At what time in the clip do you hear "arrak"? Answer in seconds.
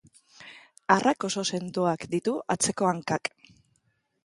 0.95-1.25